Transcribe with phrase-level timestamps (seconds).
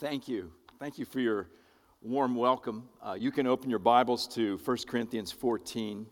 [0.00, 0.50] Thank you.
[0.80, 1.48] Thank you for your
[2.02, 2.88] warm welcome.
[3.00, 6.04] Uh, you can open your Bibles to 1 Corinthians 14.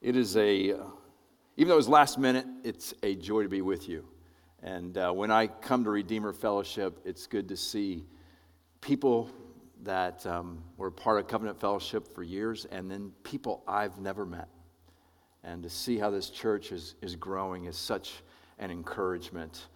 [0.00, 0.76] It is a, uh,
[1.58, 4.06] even though it was last minute, it's a joy to be with you.
[4.62, 8.06] And uh, when I come to Redeemer Fellowship, it's good to see
[8.80, 9.30] people
[9.82, 14.48] that um, were part of Covenant Fellowship for years and then people I've never met.
[15.42, 18.22] And to see how this church is, is growing is such
[18.58, 19.66] an encouragement.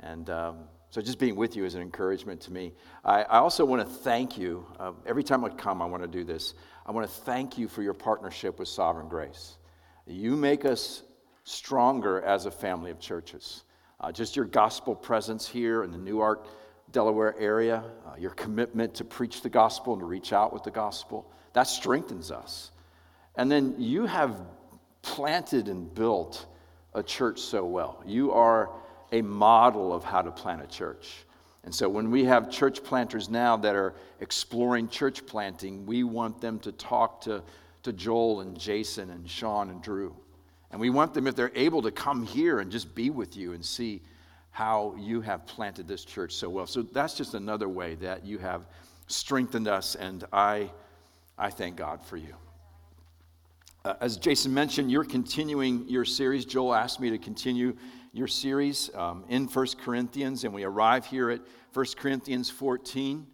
[0.00, 0.60] And um,
[0.90, 2.72] so just being with you is an encouragement to me.
[3.04, 4.64] I, I also want to thank you.
[4.80, 6.54] Uh, every time I come, I want to do this.
[6.86, 9.58] I want to thank you for your partnership with Sovereign Grace.
[10.06, 11.02] You make us
[11.44, 13.64] stronger as a family of churches.
[14.00, 16.46] Uh, just your gospel presence here in the Newark,
[16.92, 20.70] Delaware area, uh, your commitment to preach the gospel and to reach out with the
[20.70, 22.70] gospel, that strengthens us.
[23.36, 24.40] And then you have
[25.02, 26.46] planted and built
[26.94, 28.02] a church so well.
[28.06, 28.70] You are
[29.12, 31.24] a model of how to plant a church.
[31.64, 36.40] And so when we have church planters now that are exploring church planting, we want
[36.40, 37.42] them to talk to,
[37.82, 40.14] to Joel and Jason and Sean and Drew.
[40.70, 43.52] And we want them, if they're able, to come here and just be with you
[43.52, 44.02] and see
[44.50, 46.66] how you have planted this church so well.
[46.66, 48.66] So that's just another way that you have
[49.06, 50.70] strengthened us, and I,
[51.38, 52.34] I thank God for you.
[53.88, 56.44] Uh, as Jason mentioned, you're continuing your series.
[56.44, 57.74] Joel asked me to continue
[58.12, 61.40] your series um, in 1 Corinthians, and we arrive here at
[61.72, 63.26] 1 Corinthians 14,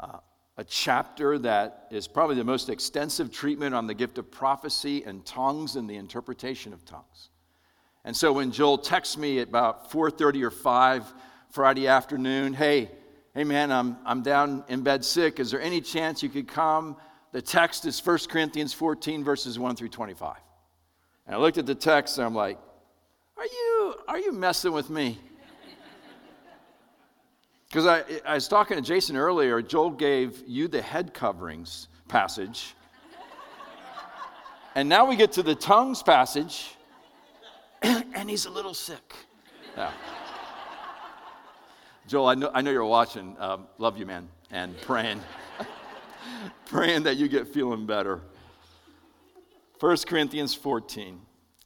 [0.00, 0.20] uh,
[0.56, 5.22] a chapter that is probably the most extensive treatment on the gift of prophecy and
[5.26, 7.28] tongues and the interpretation of tongues.
[8.06, 11.12] And so when Joel texts me at about 4:30 or 5
[11.50, 12.90] Friday afternoon, hey,
[13.34, 15.38] hey man, I'm, I'm down in bed sick.
[15.38, 16.96] Is there any chance you could come?
[17.34, 20.36] The text is 1 Corinthians 14, verses 1 through 25.
[21.26, 22.60] And I looked at the text and I'm like,
[23.36, 25.18] are you, are you messing with me?
[27.68, 32.76] Because I, I was talking to Jason earlier, Joel gave you the head coverings passage.
[34.76, 36.76] And now we get to the tongues passage,
[37.82, 39.14] and he's a little sick.
[39.76, 39.90] Yeah.
[42.06, 43.34] Joel, I know, I know you're watching.
[43.40, 45.20] Um, love you, man, and praying,
[46.66, 48.20] praying that you get feeling better.
[49.80, 51.20] 1 Corinthians 14.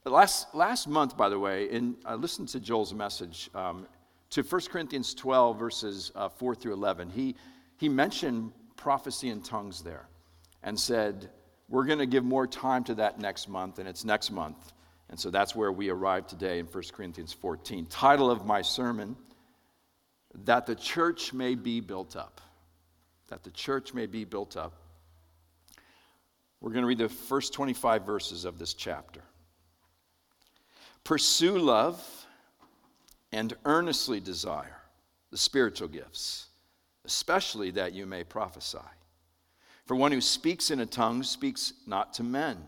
[0.05, 3.87] Last, last month, by the way, in, I listened to Joel's message um,
[4.31, 7.11] to 1 Corinthians 12, verses uh, 4 through 11.
[7.11, 7.37] He,
[7.77, 10.09] he mentioned prophecy in tongues there
[10.63, 11.31] and said,
[11.69, 14.73] We're going to give more time to that next month, and it's next month.
[15.11, 17.87] And so that's where we arrive today in 1 Corinthians 14.
[17.87, 19.17] Title of my sermon
[20.45, 22.41] That the Church May Be Built Up.
[23.29, 24.75] That the church may be built up.
[26.61, 29.23] We're going to read the first 25 verses of this chapter.
[31.05, 32.03] Pursue love
[33.33, 34.77] and earnestly desire
[35.31, 36.47] the spiritual gifts,
[37.05, 38.79] especially that you may prophesy.
[39.87, 42.59] For one who speaks in a tongue speaks not to men,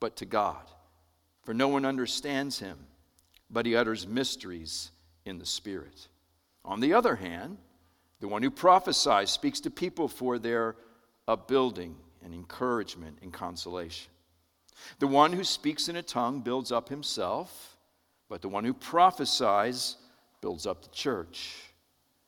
[0.00, 0.62] but to God.
[1.42, 2.78] For no one understands him,
[3.50, 4.90] but he utters mysteries
[5.24, 6.08] in the Spirit.
[6.64, 7.58] On the other hand,
[8.20, 10.76] the one who prophesies speaks to people for their
[11.28, 14.10] upbuilding and encouragement and consolation.
[14.98, 17.76] The one who speaks in a tongue builds up himself
[18.28, 19.96] but the one who prophesies
[20.40, 21.54] builds up the church.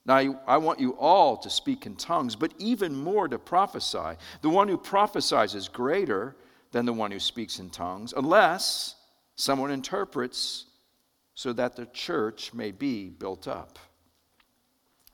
[0.07, 4.17] Now, I want you all to speak in tongues, but even more to prophesy.
[4.41, 6.35] The one who prophesies is greater
[6.73, 8.95] than the one who speaks in tongues, unless
[9.37, 10.67] someone interprets
[11.35, 13.79] so that the church may be built up.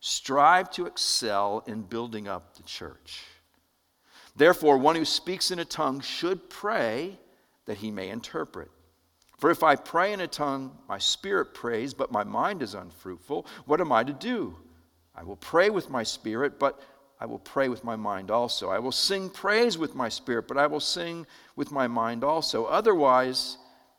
[0.00, 3.24] strive to excel in building up the church.
[4.36, 7.18] Therefore, one who speaks in a tongue should pray
[7.66, 8.70] that he may interpret.
[9.38, 13.46] For if I pray in a tongue, my spirit prays, but my mind is unfruitful,
[13.66, 14.56] what am I to do?
[15.14, 16.80] I will pray with my spirit, but
[17.20, 18.70] I will pray with my mind also.
[18.70, 22.64] I will sing praise with my spirit, but I will sing with my mind also.
[22.66, 23.58] Otherwise,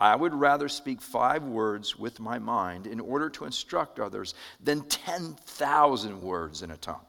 [0.00, 4.82] I would rather speak five words with my mind in order to instruct others than
[4.88, 7.04] 10,000 words in a tongue.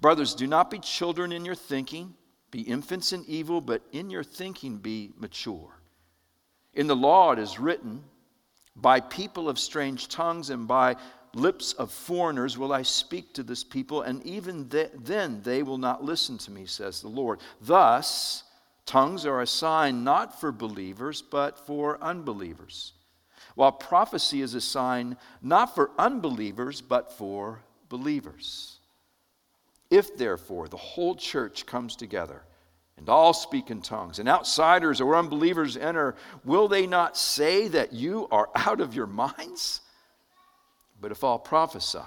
[0.00, 2.14] Brothers, do not be children in your thinking,
[2.50, 5.78] be infants in evil, but in your thinking be mature.
[6.72, 8.02] In the law it is written,
[8.74, 10.96] By people of strange tongues and by
[11.34, 15.78] lips of foreigners will I speak to this people, and even th- then they will
[15.78, 17.40] not listen to me, says the Lord.
[17.60, 18.44] Thus,
[18.86, 22.92] Tongues are a sign not for believers, but for unbelievers,
[23.54, 28.78] while prophecy is a sign not for unbelievers, but for believers.
[29.90, 32.42] If, therefore, the whole church comes together
[32.96, 36.14] and all speak in tongues, and outsiders or unbelievers enter,
[36.44, 39.80] will they not say that you are out of your minds?
[41.00, 41.98] But if all prophesy,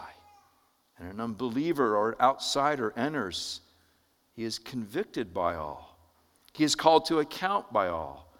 [0.97, 3.61] and an unbeliever or outsider enters,
[4.33, 5.86] he is convicted by all
[6.57, 8.33] he is called to account by all.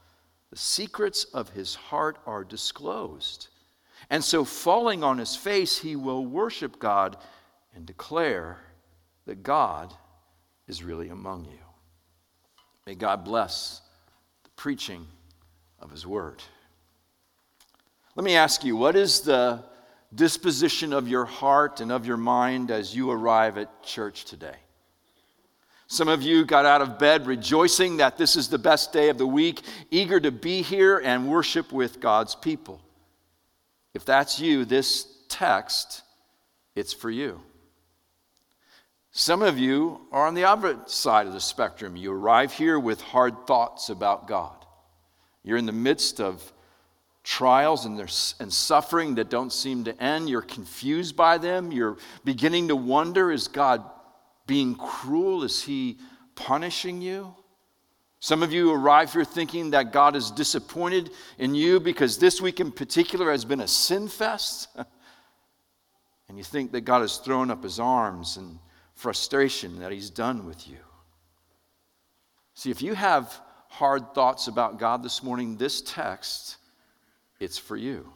[0.50, 3.50] The secrets of his heart are disclosed.
[4.10, 7.16] And so, falling on his face, he will worship God
[7.76, 8.58] and declare
[9.28, 9.94] that God
[10.68, 11.60] is really among you.
[12.88, 13.82] May God bless
[14.44, 15.06] the preaching
[15.80, 16.42] of his word.
[18.16, 19.64] Let me ask you, what is the
[20.16, 24.56] disposition of your heart and of your mind as you arrive at church today?
[25.88, 29.18] Some of you got out of bed rejoicing that this is the best day of
[29.18, 32.82] the week, eager to be here and worship with God's people.
[33.94, 36.04] If that's you, this text,
[36.76, 37.42] it's for you.
[39.12, 41.96] Some of you are on the other side of the spectrum.
[41.96, 44.54] You arrive here with hard thoughts about God.
[45.44, 46.52] You're in the midst of
[47.24, 50.30] trials and, and suffering that don't seem to end.
[50.30, 51.72] You're confused by them.
[51.72, 53.84] You're beginning to wonder is God
[54.48, 55.44] being cruel?
[55.44, 55.98] Is he
[56.36, 57.36] punishing you?
[58.20, 62.60] Some of you arrive here thinking that God is disappointed in you because this week
[62.60, 64.70] in particular has been a sin fest.
[66.28, 68.58] and you think that God has thrown up his arms in
[68.96, 70.78] frustration that he's done with you.
[72.56, 73.40] See, if you have
[73.70, 76.58] hard thoughts about God this morning, this text,
[77.40, 78.12] it's for you.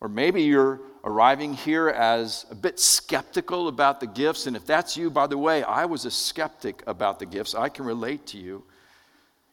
[0.00, 4.46] Or maybe you're arriving here as a bit skeptical about the gifts.
[4.46, 7.54] And if that's you, by the way, I was a skeptic about the gifts.
[7.54, 8.64] I can relate to you.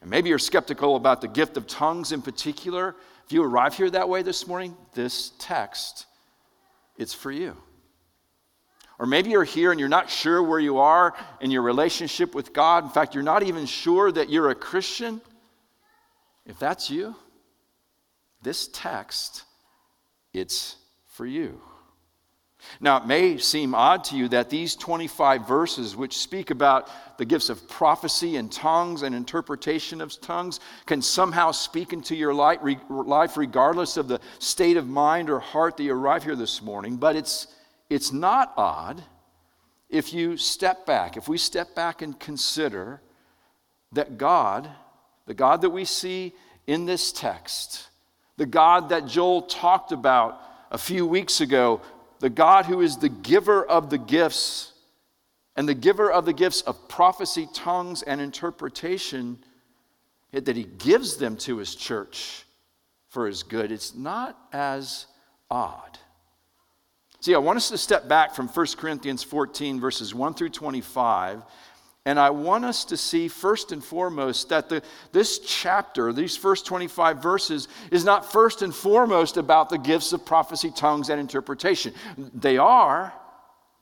[0.00, 2.94] And maybe you're skeptical about the gift of tongues in particular.
[3.26, 6.06] If you arrive here that way this morning, this text,
[6.96, 7.56] it's for you.
[8.98, 12.52] Or maybe you're here and you're not sure where you are in your relationship with
[12.52, 12.84] God.
[12.84, 15.20] In fact, you're not even sure that you're a Christian.
[16.46, 17.14] If that's you,
[18.42, 19.44] this text
[20.32, 20.76] it's
[21.18, 21.60] for you.
[22.80, 26.88] Now, it may seem odd to you that these 25 verses, which speak about
[27.18, 32.32] the gifts of prophecy and tongues and interpretation of tongues, can somehow speak into your
[32.32, 36.96] life regardless of the state of mind or heart that you arrive here this morning.
[36.96, 37.48] But it's,
[37.90, 39.02] it's not odd
[39.90, 43.02] if you step back, if we step back and consider
[43.90, 44.70] that God,
[45.26, 46.32] the God that we see
[46.68, 47.88] in this text,
[48.36, 50.40] the God that Joel talked about
[50.70, 51.80] a few weeks ago,
[52.20, 54.72] the God who is the giver of the gifts
[55.56, 59.38] and the giver of the gifts of prophecy, tongues, and interpretation,
[60.32, 62.44] that he gives them to his church
[63.08, 63.72] for his good.
[63.72, 65.06] It's not as
[65.50, 65.98] odd.
[67.20, 71.42] See, I want us to step back from 1 Corinthians 14, verses 1 through 25,
[72.08, 76.64] and I want us to see first and foremost that the, this chapter, these first
[76.64, 81.92] 25 verses, is not first and foremost about the gifts of prophecy, tongues, and interpretation.
[82.16, 83.12] They are,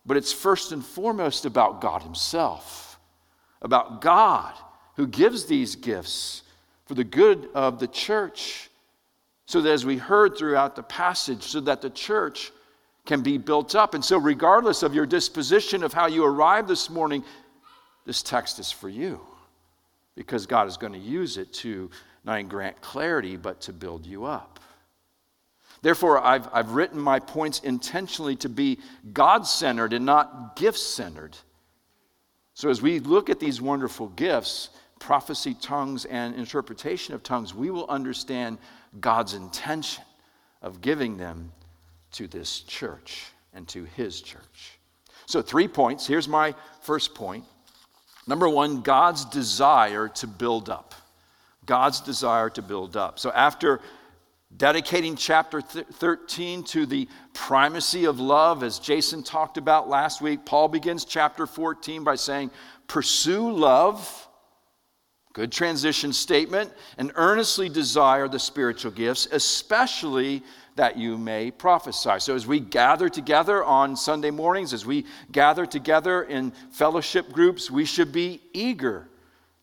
[0.05, 2.99] but it's first and foremost about God Himself,
[3.63, 4.55] about God
[4.97, 6.43] who gives these gifts
[6.87, 8.71] for the good of the church.
[9.47, 12.51] So that as we heard throughout the passage, so that the church
[13.05, 13.95] can be built up.
[13.95, 17.23] And so, regardless of your disposition of how you arrived this morning,
[18.07, 19.21] this text is for you
[20.15, 21.91] because God is going to use it to
[22.25, 24.59] not only grant clarity, but to build you up.
[25.83, 28.79] Therefore, I've, I've written my points intentionally to be
[29.13, 31.37] God centered and not gift centered.
[32.55, 37.71] So, as we look at these wonderful gifts, prophecy, tongues, and interpretation of tongues, we
[37.71, 38.59] will understand
[39.01, 40.05] God's intention
[40.63, 41.53] of giving them
[42.13, 44.79] to this church and to his church.
[45.27, 46.07] So, three points.
[46.07, 47.45] Here's my first point.
[48.27, 50.95] Number one, God's desire to build up.
[51.65, 53.19] God's desire to build up.
[53.19, 53.81] So, after
[54.57, 60.69] dedicating chapter 13 to the primacy of love, as Jason talked about last week, Paul
[60.69, 62.51] begins chapter 14 by saying,
[62.87, 64.29] Pursue love.
[65.33, 70.43] Good transition statement, and earnestly desire the spiritual gifts, especially
[70.77, 72.19] that you may prophesy.
[72.19, 77.71] So, as we gather together on Sunday mornings, as we gather together in fellowship groups,
[77.71, 79.09] we should be eager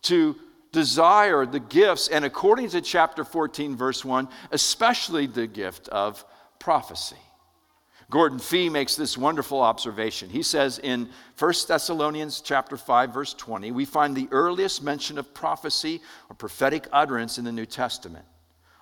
[0.04, 0.36] to
[0.72, 6.26] desire the gifts, and according to chapter 14, verse 1, especially the gift of
[6.60, 7.16] prophecy.
[8.10, 10.30] Gordon Fee makes this wonderful observation.
[10.30, 15.34] He says in 1 Thessalonians chapter 5 verse 20, we find the earliest mention of
[15.34, 18.26] prophecy or prophetic utterance in the New Testament.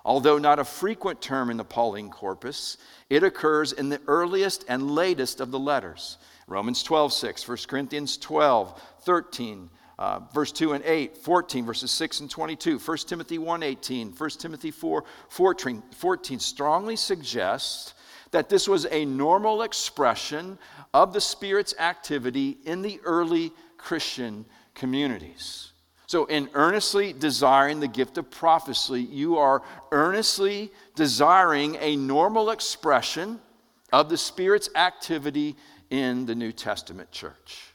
[0.04, 2.76] Although not a frequent term in the Pauline corpus,
[3.08, 6.18] it occurs in the earliest and latest of the letters.
[6.48, 12.20] Romans 12, 6, 1 Corinthians 12, 13, uh, verse 2 and 8, 14, verses 6
[12.20, 17.94] and 22, 1 Timothy 1, 18, 1 Timothy 4, 14, 14 strongly suggests
[18.32, 20.58] that this was a normal expression
[20.92, 24.44] of the Spirit's activity in the early Christian
[24.74, 25.71] communities.
[26.12, 33.40] So, in earnestly desiring the gift of prophecy, you are earnestly desiring a normal expression
[33.94, 35.56] of the Spirit's activity
[35.88, 37.72] in the New Testament church.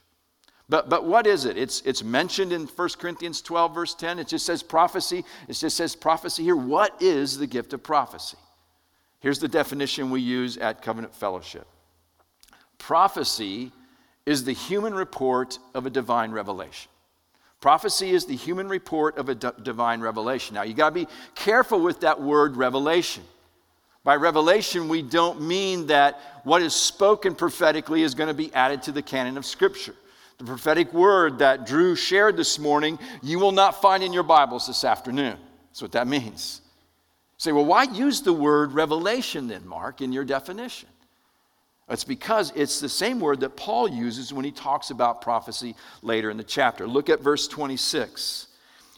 [0.68, 1.58] But, but what is it?
[1.58, 4.20] It's, it's mentioned in 1 Corinthians 12, verse 10.
[4.20, 5.24] It just says prophecy.
[5.48, 6.54] It just says prophecy here.
[6.54, 8.38] What is the gift of prophecy?
[9.18, 11.66] Here's the definition we use at Covenant Fellowship
[12.78, 13.72] prophecy
[14.26, 16.92] is the human report of a divine revelation.
[17.60, 20.54] Prophecy is the human report of a d- divine revelation.
[20.54, 23.24] Now, you got to be careful with that word revelation.
[24.04, 28.82] By revelation, we don't mean that what is spoken prophetically is going to be added
[28.84, 29.94] to the canon of Scripture.
[30.38, 34.68] The prophetic word that Drew shared this morning, you will not find in your Bibles
[34.68, 35.36] this afternoon.
[35.68, 36.60] That's what that means.
[36.62, 40.88] You say, well, why use the word revelation then, Mark, in your definition?
[41.90, 46.30] It's because it's the same word that Paul uses when he talks about prophecy later
[46.30, 46.86] in the chapter.
[46.86, 48.46] Look at verse 26.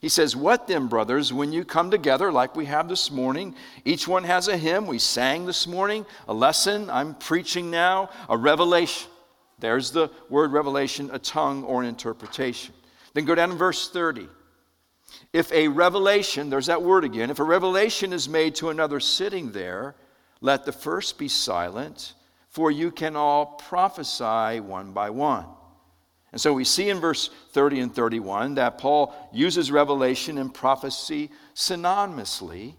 [0.00, 3.54] He says, What then, brothers, when you come together like we have this morning?
[3.85, 8.37] Each one has a hymn we sang this morning, a lesson I'm preaching now, a
[8.37, 9.09] revelation.
[9.61, 12.75] There's the word revelation, a tongue or an interpretation.
[13.12, 14.26] Then go down to verse 30.
[15.32, 19.52] If a revelation, there's that word again, if a revelation is made to another sitting
[19.52, 19.94] there,
[20.40, 22.14] let the first be silent
[22.50, 25.47] for you can all prophesy one by one.
[26.33, 31.30] And so we see in verse 30 and 31 that Paul uses revelation and prophecy
[31.54, 32.75] synonymously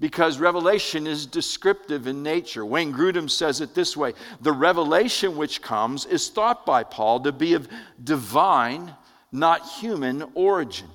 [0.00, 2.64] because revelation is descriptive in nature.
[2.64, 7.32] Wayne Grudem says it this way The revelation which comes is thought by Paul to
[7.32, 7.68] be of
[8.02, 8.94] divine,
[9.32, 10.88] not human origin.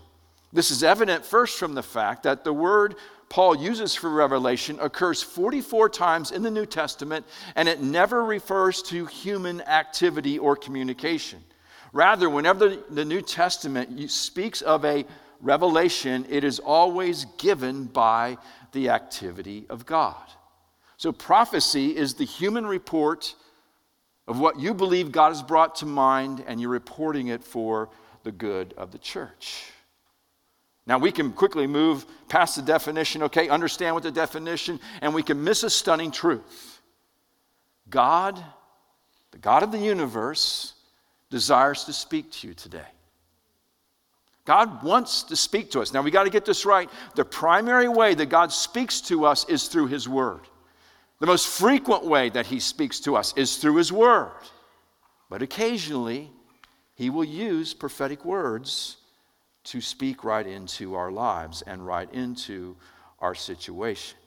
[0.51, 2.95] This is evident first from the fact that the word
[3.33, 7.25] Paul uses for revelation occurs 44 times in the New Testament,
[7.55, 11.43] and it never refers to human activity or communication.
[11.93, 15.03] Rather, whenever the New Testament speaks of a
[15.41, 18.37] revelation, it is always given by
[18.71, 20.29] the activity of God.
[20.97, 23.33] So, prophecy is the human report
[24.27, 27.89] of what you believe God has brought to mind, and you're reporting it for
[28.21, 29.72] the good of the church.
[30.85, 35.23] Now, we can quickly move past the definition, okay, understand what the definition, and we
[35.23, 36.81] can miss a stunning truth.
[37.89, 38.43] God,
[39.31, 40.73] the God of the universe,
[41.29, 42.85] desires to speak to you today.
[44.45, 45.93] God wants to speak to us.
[45.93, 46.89] Now, we got to get this right.
[47.15, 50.41] The primary way that God speaks to us is through His Word.
[51.19, 54.33] The most frequent way that He speaks to us is through His Word.
[55.29, 56.29] But occasionally,
[56.95, 58.97] He will use prophetic words
[59.65, 62.75] to speak right into our lives and right into
[63.19, 64.17] our situation.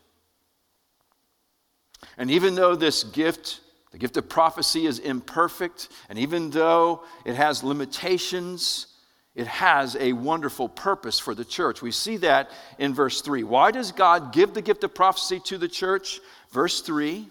[2.16, 3.60] And even though this gift,
[3.92, 8.86] the gift of prophecy, is imperfect, and even though it has limitations,
[9.34, 11.82] it has a wonderful purpose for the church.
[11.82, 13.42] We see that in verse 3.
[13.44, 16.20] Why does God give the gift of prophecy to the church?
[16.50, 17.28] Verse 3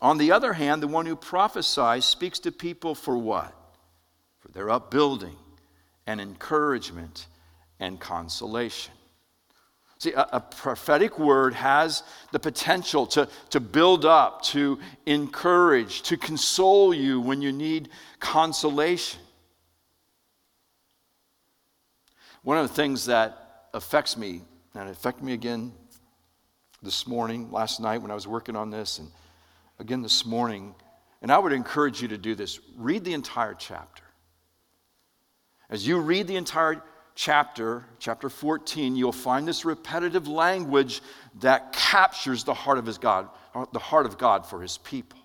[0.00, 3.52] On the other hand, the one who prophesies speaks to people for what?
[4.38, 5.36] For their upbuilding
[6.08, 7.26] and encouragement
[7.78, 8.94] and consolation.
[9.98, 16.16] See, a, a, prophetic word has the potential to, to build up, to encourage, to
[16.16, 19.20] console you when you need consolation.
[22.42, 24.40] One of the things that affects me,
[24.74, 25.72] and it affected me again
[26.80, 29.10] this morning, last night when I was working on this, and
[29.78, 30.74] again this morning,
[31.20, 34.04] and I would encourage you to do this read the entire chapter.
[35.70, 36.82] As you read the entire
[37.14, 41.02] chapter, chapter 14, you'll find this repetitive language
[41.40, 43.28] that captures the heart of his God,
[43.72, 45.18] the heart of God for his people.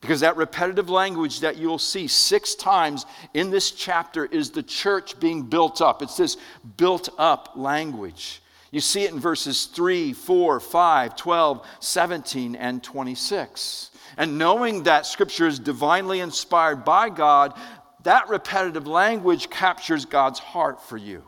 [0.00, 5.18] Because that repetitive language that you'll see six times in this chapter is the church
[5.18, 6.02] being built up.
[6.02, 6.36] It's this
[6.76, 8.42] built up language.
[8.70, 13.90] You see it in verses 3, 4, 5, 12, 17, and 26.
[14.16, 17.58] And knowing that scripture is divinely inspired by God,
[18.04, 21.24] that repetitive language captures God's heart for you.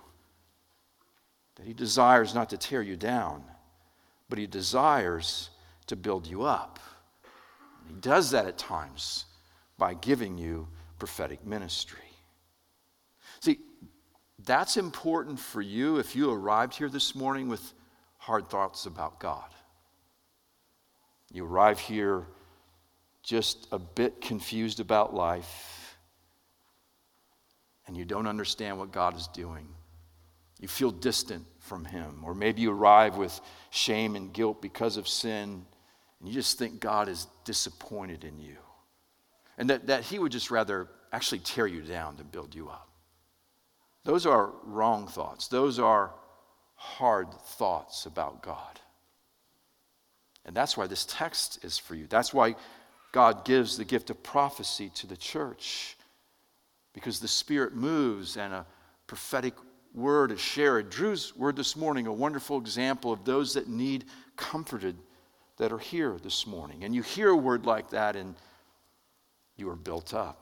[1.57, 3.45] That He desires not to tear you down,
[4.29, 5.51] but He desires
[5.87, 6.79] to build you up.
[7.89, 9.27] He does that at times
[9.79, 10.69] by giving you
[10.99, 11.99] prophetic ministry.
[13.41, 13.59] See,
[14.45, 17.73] that's important for you if you arrived here this morning with
[18.19, 19.45] hard thoughts about God.
[21.33, 22.25] You arrive here
[23.23, 25.76] just a bit confused about life,
[27.87, 29.67] and you don't understand what God is doing.
[30.61, 33.41] You feel distant from Him, or maybe you arrive with
[33.71, 35.65] shame and guilt because of sin,
[36.21, 38.57] and you just think God is disappointed in you,
[39.59, 42.89] and that, that He would just rather actually tear you down than build you up.
[44.05, 45.49] Those are wrong thoughts.
[45.49, 46.13] Those are
[46.77, 48.81] hard thoughts about God.
[50.45, 52.07] And that's why this text is for you.
[52.07, 52.55] That's why
[53.11, 55.96] God gives the gift of prophecy to the church,
[56.97, 58.65] because the Spirit moves and a
[59.07, 59.53] prophetic
[59.93, 60.89] word is shared.
[60.89, 64.97] Drew's word this morning, a wonderful example of those that need comforted
[65.59, 66.85] that are here this morning.
[66.85, 68.35] And you hear a word like that and
[69.59, 70.41] you are built up.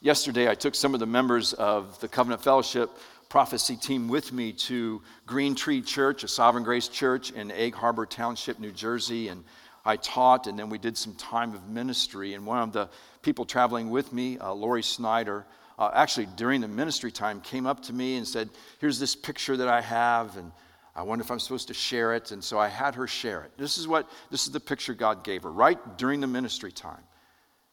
[0.00, 2.88] Yesterday, I took some of the members of the Covenant Fellowship
[3.28, 8.06] prophecy team with me to Green Tree Church, a Sovereign Grace church in Egg Harbor
[8.06, 9.28] Township, New Jersey.
[9.28, 9.42] And
[9.86, 12.34] I taught, and then we did some time of ministry.
[12.34, 12.90] And one of the
[13.22, 15.46] people traveling with me, uh, Lori Snyder,
[15.78, 19.56] uh, actually during the ministry time came up to me and said, Here's this picture
[19.56, 20.50] that I have, and
[20.94, 22.32] I wonder if I'm supposed to share it.
[22.32, 23.52] And so I had her share it.
[23.56, 27.02] This is what this is the picture God gave her right during the ministry time.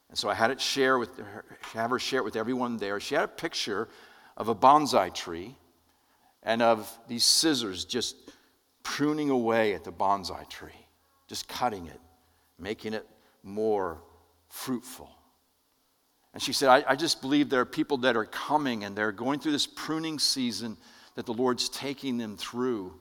[0.10, 2.99] And so I had it share with her, have her share it with everyone there.
[2.99, 3.89] She had a picture
[4.38, 5.56] of a bonsai tree
[6.43, 8.15] and of these scissors just
[8.84, 10.88] pruning away at the bonsai tree,
[11.28, 11.99] just cutting it,
[12.63, 13.06] making it
[13.43, 14.02] more
[14.49, 15.10] fruitful.
[16.34, 19.12] And she said, I, I, just believe there are people that are coming and they're
[19.12, 20.78] going through this pruning season
[21.15, 22.93] that the Lord's taking them through.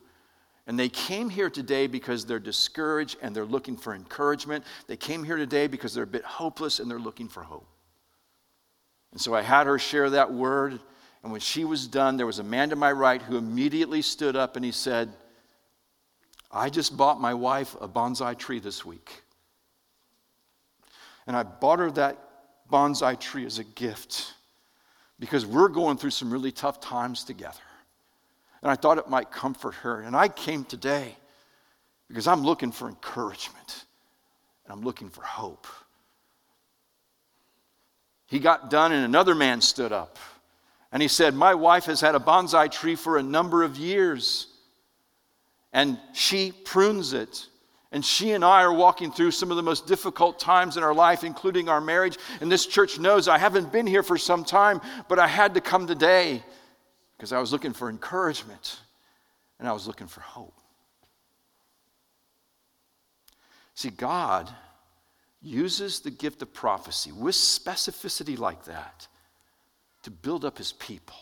[0.66, 4.64] And they came here today because they're discouraged and they're looking for encouragement.
[4.86, 7.66] They came here today because they're a bit hopeless and they're looking for hope.
[9.12, 10.78] And so I had her share that word.
[11.22, 14.36] And when she was done, there was a man to my right who immediately stood
[14.36, 15.12] up and he said,
[16.50, 19.21] I just bought my wife a bonsai tree this week.
[21.26, 22.18] And I bought her that
[22.70, 24.34] bonsai tree as a gift
[25.18, 27.60] because we're going through some really tough times together
[28.62, 30.00] and I thought it might comfort her.
[30.00, 31.16] And I came today
[32.08, 33.84] because I'm looking for encouragement
[34.64, 35.66] and I'm looking for hope.
[38.26, 40.18] He got done, and another man stood up
[40.90, 44.46] and he said, My wife has had a bonsai tree for a number of years,
[45.72, 47.46] and she prunes it.
[47.92, 50.94] And she and I are walking through some of the most difficult times in our
[50.94, 52.16] life, including our marriage.
[52.40, 55.60] And this church knows I haven't been here for some time, but I had to
[55.60, 56.42] come today
[57.16, 58.80] because I was looking for encouragement
[59.58, 60.54] and I was looking for hope.
[63.74, 64.50] See, God
[65.42, 69.06] uses the gift of prophecy with specificity like that
[70.02, 71.16] to build up his people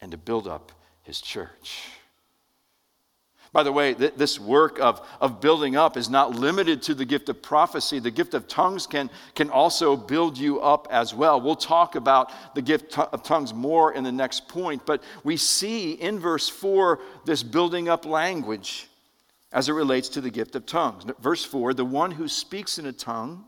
[0.00, 0.72] and to build up
[1.02, 1.88] his church.
[3.52, 7.04] By the way, th- this work of, of building up is not limited to the
[7.04, 7.98] gift of prophecy.
[7.98, 11.38] The gift of tongues can, can also build you up as well.
[11.40, 15.92] We'll talk about the gift of tongues more in the next point, but we see
[15.92, 18.88] in verse 4 this building up language
[19.52, 21.04] as it relates to the gift of tongues.
[21.20, 23.44] Verse 4 the one who speaks in a tongue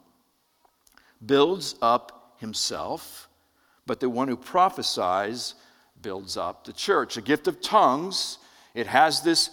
[1.25, 3.31] builds up himself,
[3.87, 5.55] but the one who prophesies
[6.03, 7.17] builds up the church.
[7.17, 8.37] A gift of tongues,
[8.75, 9.49] it has this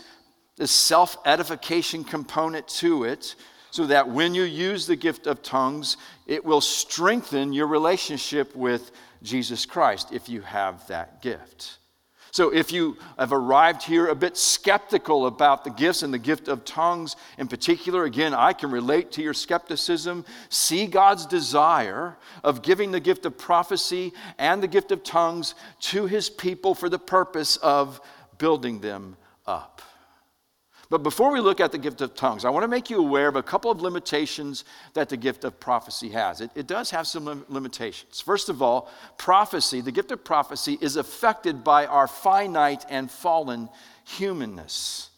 [0.58, 3.36] this self edification component to it
[3.72, 8.92] so that when you use the gift of tongues, it will strengthen your relationship with
[9.24, 11.78] Jesus Christ if you have that gift.
[12.34, 16.48] So, if you have arrived here a bit skeptical about the gifts and the gift
[16.48, 20.24] of tongues in particular, again, I can relate to your skepticism.
[20.48, 26.06] See God's desire of giving the gift of prophecy and the gift of tongues to
[26.06, 28.00] his people for the purpose of
[28.38, 29.82] building them up.
[30.92, 33.30] But before we look at the gift of tongues, I want to make you aware
[33.30, 36.42] of a couple of limitations that the gift of prophecy has.
[36.42, 38.20] It, it does have some lim- limitations.
[38.20, 43.70] First of all, prophecy, the gift of prophecy, is affected by our finite and fallen
[44.04, 45.12] humanness.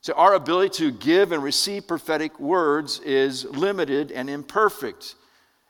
[0.00, 5.14] So, our ability to give and receive prophetic words is limited and imperfect.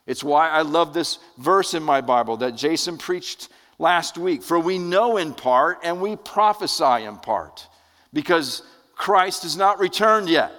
[0.07, 4.43] It's why I love this verse in my Bible that Jason preached last week.
[4.43, 7.69] For we know in part and we prophesy in part.
[8.15, 8.63] Because
[8.95, 10.53] Christ has not returned yet.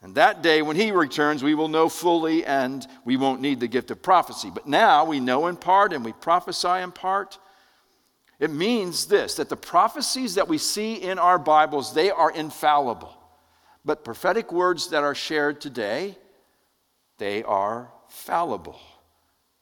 [0.00, 3.66] And that day, when he returns, we will know fully and we won't need the
[3.66, 4.50] gift of prophecy.
[4.52, 7.38] But now we know in part and we prophesy in part.
[8.38, 13.14] It means this that the prophecies that we see in our Bibles, they are infallible.
[13.84, 16.16] But prophetic words that are shared today,
[17.18, 18.78] they are fallible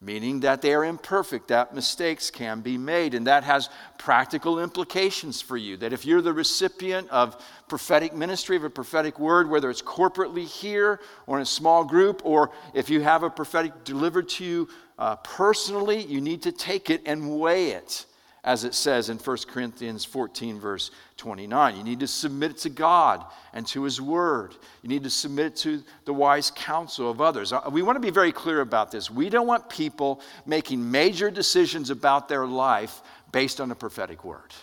[0.00, 3.14] meaning that they are imperfect, that mistakes can be made.
[3.14, 5.76] And that has practical implications for you.
[5.78, 10.46] That if you're the recipient of prophetic ministry, of a prophetic word, whether it's corporately
[10.46, 14.68] here or in a small group, or if you have a prophetic delivered to you
[14.98, 18.06] uh, personally, you need to take it and weigh it
[18.46, 21.76] as it says in 1 Corinthians 14, verse 29.
[21.76, 24.54] You need to submit it to God and to His Word.
[24.82, 27.52] You need to submit it to the wise counsel of others.
[27.52, 29.10] Uh, we want to be very clear about this.
[29.10, 34.54] We don't want people making major decisions about their life based on a prophetic word.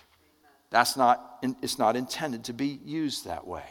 [0.70, 3.66] That's not, it's not intended to be used that way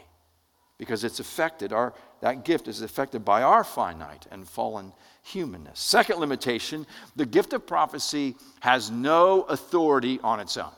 [0.77, 1.93] because it's affected, our,
[2.23, 5.77] that gift is affected by our finite and fallen humanness.
[5.77, 10.71] Second limitation the gift of prophecy has no authority on its own.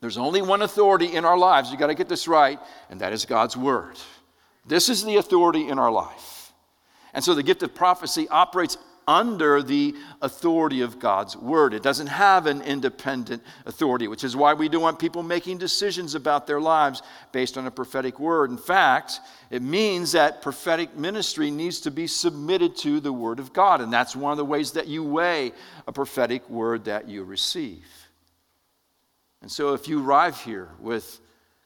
[0.00, 1.70] There's only one authority in our lives.
[1.70, 2.58] You got to get this right,
[2.88, 3.96] and that is God's word.
[4.66, 6.50] This is the authority in our life.
[7.12, 8.78] And so the gift of prophecy operates
[9.10, 9.92] under the
[10.22, 11.74] authority of God's word.
[11.74, 16.14] It doesn't have an independent authority, which is why we don't want people making decisions
[16.14, 18.50] about their lives based on a prophetic word.
[18.50, 19.18] In fact,
[19.50, 23.92] it means that prophetic ministry needs to be submitted to the word of God, and
[23.92, 25.50] that's one of the ways that you weigh
[25.88, 27.84] a prophetic word that you receive.
[29.42, 31.18] And so if you arrive here with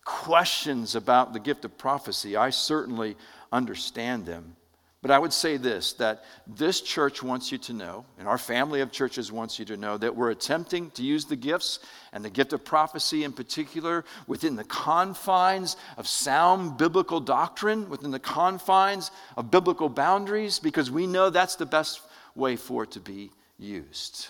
[0.07, 3.17] questions about the gift of prophecy, I certainly
[3.53, 4.57] understand them.
[5.05, 8.81] But I would say this that this church wants you to know, and our family
[8.81, 11.81] of churches wants you to know, that we're attempting to use the gifts
[12.15, 18.13] and the gift of prophecy in particular within the confines of sound biblical doctrine, within
[18.13, 22.01] the confines of biblical boundaries, because we know that's the best
[22.35, 24.29] way for it to be used.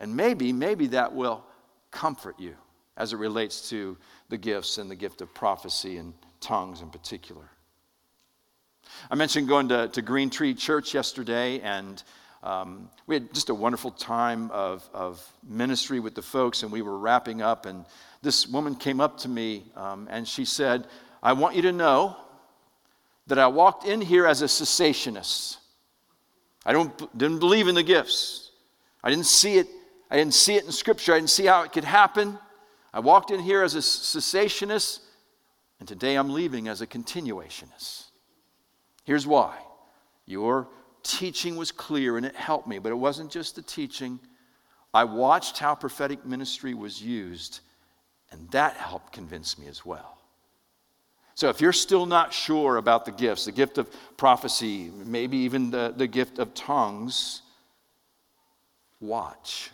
[0.00, 1.44] And maybe, maybe that will
[1.92, 2.56] comfort you
[2.96, 3.96] as it relates to
[4.28, 7.48] the gifts and the gift of prophecy and tongues in particular.
[9.10, 12.02] I mentioned going to, to Green Tree Church yesterday, and
[12.42, 16.82] um, we had just a wonderful time of, of ministry with the folks, and we
[16.82, 17.66] were wrapping up.
[17.66, 17.84] And
[18.22, 20.86] this woman came up to me um, and she said,
[21.22, 22.16] I want you to know
[23.26, 25.58] that I walked in here as a cessationist.
[26.64, 28.50] I don't, didn't believe in the gifts.
[29.04, 29.68] I didn't see it.
[30.10, 31.12] I didn't see it in Scripture.
[31.12, 32.38] I didn't see how it could happen.
[32.92, 35.00] I walked in here as a cessationist,
[35.78, 38.09] and today I'm leaving as a continuationist.
[39.04, 39.56] Here's why
[40.26, 40.68] your
[41.02, 44.20] teaching was clear and it helped me, but it wasn't just the teaching.
[44.92, 47.60] I watched how prophetic ministry was used,
[48.30, 50.18] and that helped convince me as well.
[51.34, 55.70] So, if you're still not sure about the gifts, the gift of prophecy, maybe even
[55.70, 57.42] the, the gift of tongues,
[59.00, 59.70] watch.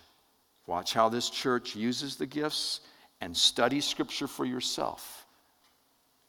[0.66, 2.80] Watch how this church uses the gifts
[3.20, 5.26] and study Scripture for yourself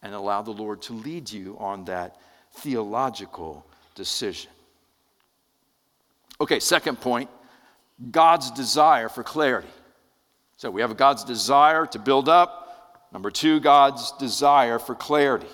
[0.02, 2.18] and allow the Lord to lead you on that
[2.58, 3.66] theological
[3.96, 4.52] decision.
[6.40, 7.30] Okay, second point
[8.12, 9.68] God's desire for clarity.
[10.58, 13.08] So we have God's desire to build up.
[13.12, 15.48] Number two, God's desire for clarity.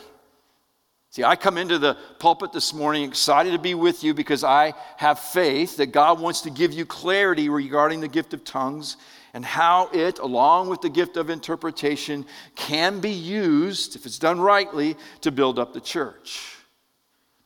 [1.09, 4.73] See, I come into the pulpit this morning excited to be with you because I
[4.97, 8.97] have faith that God wants to give you clarity regarding the gift of tongues
[9.33, 14.39] and how it, along with the gift of interpretation, can be used, if it's done
[14.39, 16.57] rightly, to build up the church.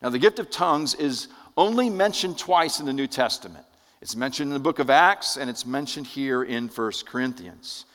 [0.02, 3.66] Now, the gift of tongues is only mentioned twice in the New Testament.
[4.02, 7.86] It's mentioned in the book of Acts and it's mentioned here in 1 Corinthians.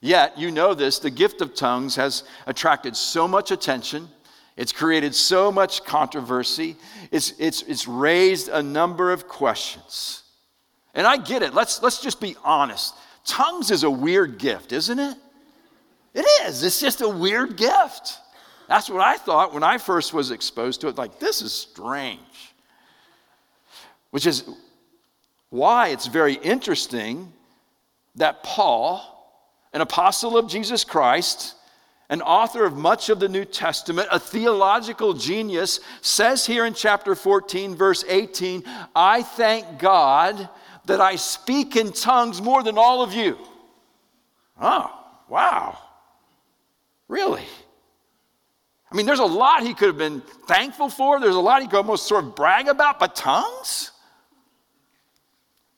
[0.00, 4.08] Yet, you know this, the gift of tongues has attracted so much attention.
[4.56, 6.76] It's created so much controversy.
[7.12, 10.24] It's, it's, it's raised a number of questions.
[10.94, 11.54] And I get it.
[11.54, 12.94] Let's, let's just be honest.
[13.24, 15.16] Tongues is a weird gift, isn't it?
[16.14, 16.64] It is.
[16.64, 18.18] It's just a weird gift.
[18.68, 20.96] That's what I thought when I first was exposed to it.
[20.96, 22.20] Like, this is strange.
[24.10, 24.44] Which is
[25.50, 27.32] why it's very interesting
[28.16, 29.02] that Paul,
[29.72, 31.54] an apostle of Jesus Christ,
[32.08, 37.14] an author of much of the New Testament, a theological genius, says here in chapter
[37.14, 40.48] 14, verse 18, I thank God
[40.84, 43.38] that I speak in tongues more than all of you.
[44.60, 44.92] Oh,
[45.28, 45.78] wow.
[47.08, 47.44] Really?
[48.92, 51.18] I mean, there's a lot he could have been thankful for.
[51.18, 53.90] There's a lot he could almost sort of brag about, but tongues?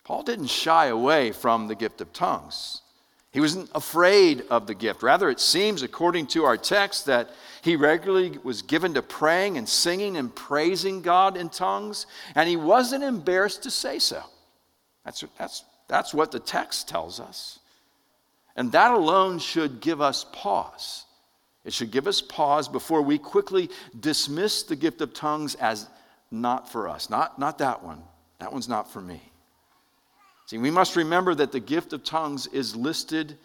[0.03, 2.83] Paul didn't shy away from the gift of tongues.
[3.31, 5.03] He wasn't afraid of the gift.
[5.03, 7.31] Rather, it seems, according to our text, that
[7.62, 12.57] he regularly was given to praying and singing and praising God in tongues, and he
[12.57, 14.22] wasn't embarrassed to say so.
[15.05, 17.61] That's, that's, that's what the text tells us.
[18.57, 21.05] And that alone should give us pause.
[21.64, 25.88] It should give us pause before we quickly dismiss the gift of tongues as
[26.31, 27.09] not for us.
[27.09, 28.03] Not, not that one.
[28.38, 29.22] That one's not for me.
[30.46, 33.38] See, we must remember that the gift of tongues is listed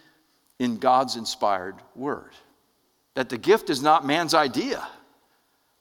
[0.57, 2.31] in God's inspired word.
[3.13, 4.85] That the gift is not man's idea,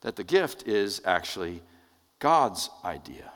[0.03, 1.61] that the gift is actually
[2.20, 3.33] God's idea.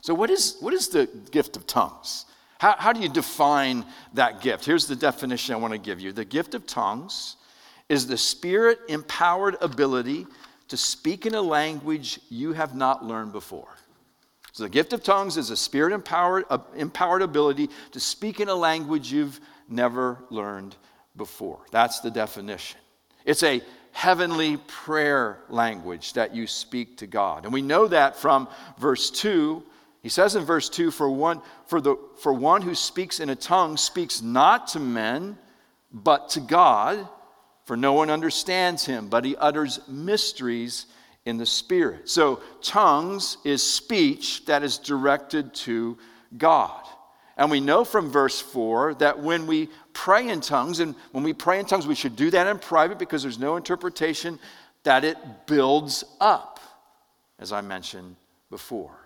[0.00, 2.26] So, what is, what is the gift of tongues?
[2.62, 4.64] How, how do you define that gift?
[4.64, 7.34] Here's the definition I want to give you the gift of tongues
[7.88, 10.28] is the spirit empowered ability
[10.68, 13.66] to speak in a language you have not learned before.
[14.52, 18.48] So, the gift of tongues is a spirit empowered, uh, empowered ability to speak in
[18.48, 20.76] a language you've never learned
[21.16, 21.58] before.
[21.72, 22.78] That's the definition.
[23.24, 27.42] It's a heavenly prayer language that you speak to God.
[27.42, 28.46] And we know that from
[28.78, 29.64] verse 2.
[30.02, 33.36] He says in verse 2 for one, for, the, for one who speaks in a
[33.36, 35.38] tongue speaks not to men,
[35.92, 37.08] but to God,
[37.64, 40.86] for no one understands him, but he utters mysteries
[41.24, 42.08] in the Spirit.
[42.08, 45.96] So, tongues is speech that is directed to
[46.36, 46.84] God.
[47.36, 51.32] And we know from verse 4 that when we pray in tongues, and when we
[51.32, 54.40] pray in tongues, we should do that in private because there's no interpretation,
[54.82, 56.58] that it builds up,
[57.38, 58.16] as I mentioned
[58.50, 59.01] before.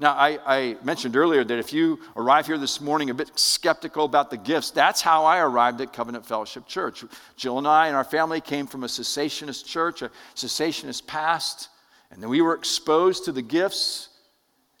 [0.00, 4.06] Now, I, I, mentioned earlier that if you arrive here this morning a bit skeptical
[4.06, 7.04] about the gifts, that's how I arrived at Covenant Fellowship Church.
[7.36, 11.68] Jill and I and our family came from a cessationist church, a cessationist past,
[12.10, 14.08] and then we were exposed to the gifts.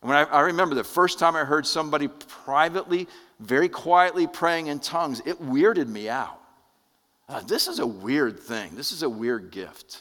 [0.00, 3.06] And when I, I remember the first time I heard somebody privately,
[3.40, 6.40] very quietly praying in tongues, it weirded me out.
[7.28, 10.00] Uh, this is a weird thing, this is a weird gift.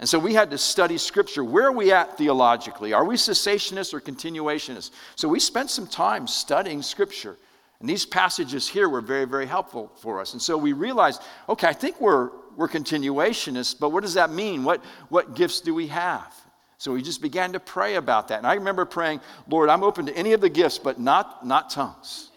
[0.00, 1.44] And so we had to study scripture.
[1.44, 2.94] Where are we at theologically?
[2.94, 4.92] Are we cessationists or continuationists?
[5.14, 7.36] So we spent some time studying scripture.
[7.80, 10.32] And these passages here were very, very helpful for us.
[10.32, 14.64] And so we realized, okay, I think we're, we're continuationists, but what does that mean?
[14.64, 16.34] What, what gifts do we have?
[16.78, 18.38] So we just began to pray about that.
[18.38, 21.70] And I remember praying, Lord, I'm open to any of the gifts, but not, not
[21.70, 22.30] tongues.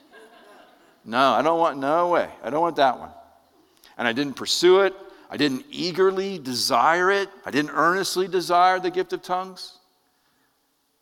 [1.06, 2.30] No, I don't want, no way.
[2.42, 3.10] I don't want that one.
[3.98, 4.94] And I didn't pursue it.
[5.34, 7.28] I didn't eagerly desire it.
[7.44, 9.80] I didn't earnestly desire the gift of tongues.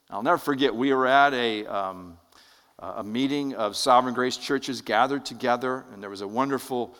[0.09, 2.17] I'll never forget, we were at a, um,
[2.79, 6.95] a meeting of Sovereign Grace churches gathered together, and there was a wonderful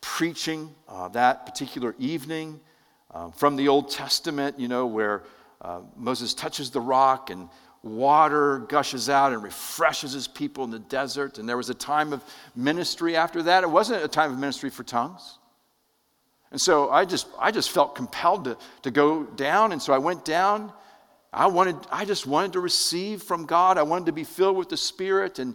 [0.00, 2.58] preaching uh, that particular evening
[3.12, 5.24] uh, from the Old Testament, you know, where
[5.60, 7.50] uh, Moses touches the rock and
[7.82, 11.36] water gushes out and refreshes his people in the desert.
[11.36, 12.24] And there was a time of
[12.56, 13.64] ministry after that.
[13.64, 15.36] It wasn't a time of ministry for tongues.
[16.50, 19.72] And so I just, I just felt compelled to, to go down.
[19.72, 20.72] And so I went down.
[21.32, 23.78] I, wanted, I just wanted to receive from God.
[23.78, 25.38] I wanted to be filled with the Spirit.
[25.38, 25.54] And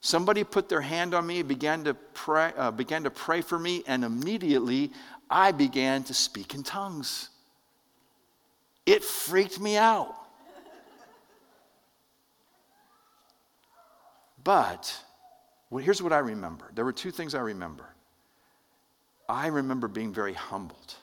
[0.00, 3.82] somebody put their hand on me, began to pray, uh, began to pray for me,
[3.86, 4.92] and immediately
[5.28, 7.30] I began to speak in tongues.
[8.84, 10.14] It freaked me out.
[14.44, 14.96] But
[15.70, 16.70] well, here's what I remember.
[16.72, 17.95] There were two things I remember.
[19.28, 20.94] I remember being very humbled.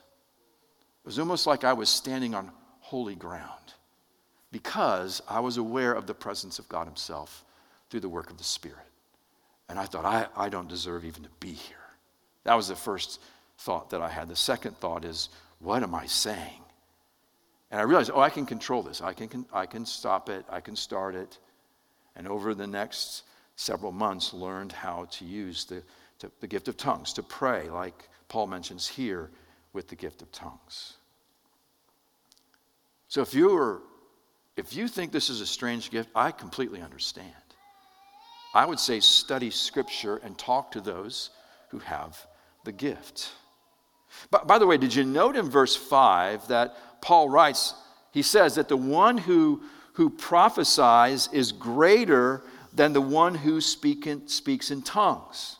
[1.03, 3.73] It was almost like I was standing on holy ground
[4.51, 7.43] because I was aware of the presence of God Himself
[7.89, 8.77] through the work of the Spirit.
[9.67, 11.77] And I thought, I, I don't deserve even to be here.
[12.43, 13.19] That was the first
[13.59, 14.27] thought that I had.
[14.27, 16.62] The second thought is, what am I saying?
[17.71, 19.01] And I realized, oh, I can control this.
[19.01, 20.45] I can, I can stop it.
[20.49, 21.39] I can start it.
[22.15, 23.23] And over the next
[23.55, 25.81] several months, learned how to use the,
[26.19, 29.29] to, the gift of tongues, to pray like Paul mentions here
[29.73, 30.93] with the gift of tongues.
[33.07, 33.81] So if you are
[34.57, 37.31] if you think this is a strange gift, I completely understand.
[38.55, 41.29] I would say study Scripture and talk to those
[41.69, 42.25] who have
[42.63, 43.33] the gift.
[44.31, 47.75] But by the way, did you note in verse 5 that Paul writes,
[48.13, 49.61] he says that the one who,
[49.93, 52.41] who prophesies is greater
[52.73, 55.57] than the one who speak in, speaks in tongues.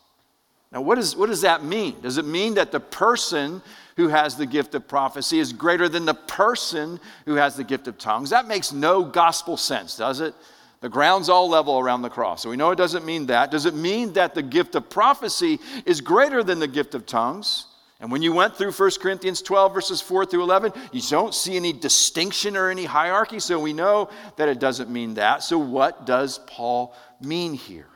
[0.74, 2.02] Now, what, is, what does that mean?
[2.02, 3.62] Does it mean that the person
[3.96, 7.88] who has the gift of prophecy is greater than the person who has the gift
[7.88, 8.32] of tongues?
[8.32, 10.34] That makes no gospel sense, does it?
[10.82, 12.42] The ground's all level around the cross.
[12.42, 13.52] So we know it doesn't mean that.
[13.52, 17.68] Does it mean that the gift of prophecy is greater than the gift of tongues?
[18.02, 21.56] And when you went through 1 Corinthians 12, verses 4 through 11, you don't see
[21.56, 25.42] any distinction or any hierarchy, so we know that it doesn't mean that.
[25.42, 27.88] So, what does Paul mean here?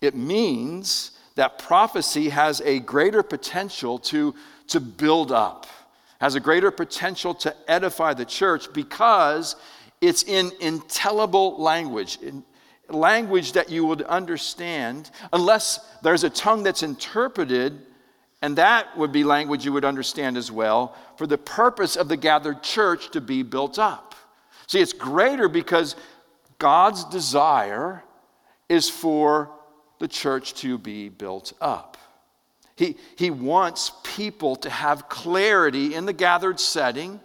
[0.00, 4.34] It means that prophecy has a greater potential to,
[4.68, 5.66] to build up,
[6.20, 9.56] has a greater potential to edify the church because
[10.00, 12.18] it's in intelligible language.
[12.22, 12.44] In,
[12.88, 17.78] language that you would understand, unless there's a tongue that's interpreted
[18.42, 22.16] and that would be language you would understand as well for the purpose of the
[22.16, 24.14] gathered church to be built up.
[24.66, 25.96] See, it's greater because
[26.58, 28.04] God's desire
[28.68, 29.50] is for
[29.98, 31.96] the church to be built up.
[32.76, 37.20] He, he wants people to have clarity in the gathered setting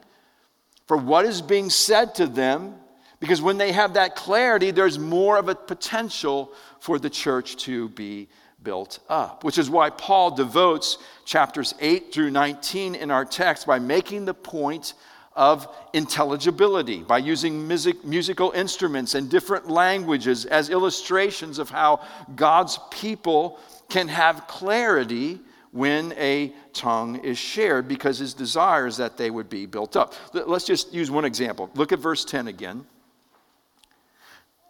[0.87, 2.75] for what is being said to them,
[3.19, 7.89] because when they have that clarity, there's more of a potential for the church to
[7.89, 8.27] be
[8.63, 9.43] built up.
[9.43, 14.33] Which is why Paul devotes chapters 8 through 19 in our text by making the
[14.33, 14.93] point
[15.39, 22.01] of intelligibility, by using music, musical instruments and different languages as illustrations of how
[22.35, 25.39] God's people can have clarity
[25.71, 30.13] when a tongue is shared because his desire is that they would be built up.
[30.33, 31.69] Let's just use one example.
[31.73, 32.85] Look at verse 10 again.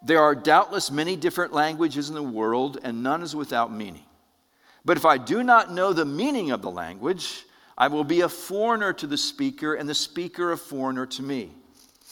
[0.03, 4.05] There are doubtless many different languages in the world, and none is without meaning.
[4.85, 7.45] But if I do not know the meaning of the language,
[7.79, 11.51] I will be a foreigner to the speaker, and the speaker a foreigner to me.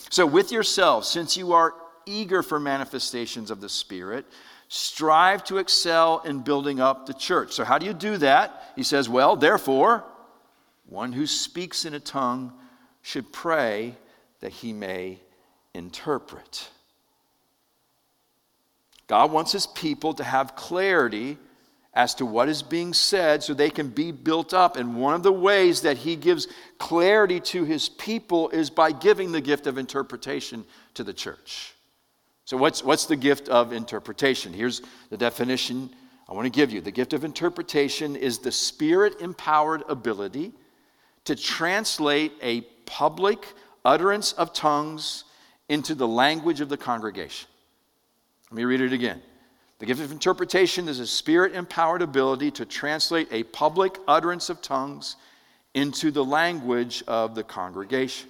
[0.10, 1.74] So, with yourselves, since you are
[2.06, 4.26] eager for manifestations of the Spirit,
[4.70, 7.52] strive to excel in building up the church.
[7.52, 8.72] So, how do you do that?
[8.78, 10.06] He says, Well, therefore,
[10.86, 12.54] one who speaks in a tongue
[13.02, 13.96] should pray
[14.40, 15.20] that he may
[15.74, 16.70] interpret.
[19.08, 21.38] God wants his people to have clarity
[21.98, 24.78] as to what is being said so they can be built up.
[24.78, 29.32] And one of the ways that he gives clarity to his people is by giving
[29.32, 31.74] the gift of interpretation to the church.
[32.46, 34.54] So, what's, what's the gift of interpretation?
[34.54, 35.90] Here's the definition
[36.30, 36.82] I want to give you.
[36.82, 40.54] The gift of interpretation is the spirit empowered ability
[41.26, 43.44] to translate a public
[43.84, 45.24] utterance of tongues
[45.68, 47.50] into the language of the congregation.
[48.52, 49.20] Let me read it again.
[49.80, 54.62] The gift of interpretation is a spirit empowered ability to translate a public utterance of
[54.62, 55.18] tongues
[55.74, 58.30] into the language of the congregation.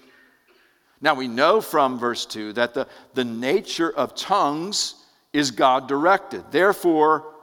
[0.99, 4.95] Now we know from verse 2 that the, the nature of tongues
[5.31, 6.51] is God directed.
[6.51, 7.33] Therefore,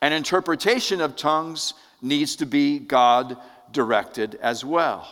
[0.00, 3.36] an interpretation of tongues needs to be God
[3.70, 5.06] directed as well.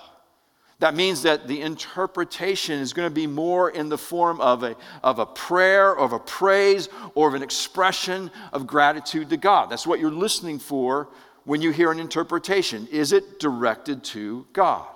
[0.80, 4.74] That means that the interpretation is going to be more in the form of a,
[5.04, 9.70] of a prayer, or of a praise, or of an expression of gratitude to God.
[9.70, 11.10] That's what you're listening for
[11.44, 12.88] when you hear an interpretation.
[12.90, 14.88] Is it directed to God?